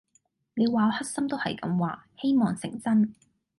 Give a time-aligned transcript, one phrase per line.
[0.55, 3.13] 你話我黑心都係咁話，希望成真